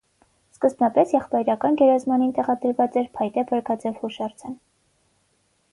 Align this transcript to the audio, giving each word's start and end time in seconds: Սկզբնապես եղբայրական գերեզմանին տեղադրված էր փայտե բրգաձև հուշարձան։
Սկզբնապես 0.53 1.11
եղբայրական 1.15 1.77
գերեզմանին 1.81 2.33
տեղադրված 2.39 2.99
էր 3.03 3.09
փայտե 3.19 3.45
բրգաձև 3.53 4.01
հուշարձան։ 4.03 4.57